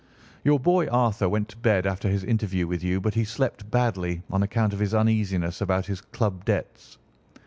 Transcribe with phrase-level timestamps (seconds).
[0.43, 4.23] "Your boy, Arthur, went to bed after his interview with you but he slept badly
[4.31, 6.97] on account of his uneasiness about his club debts.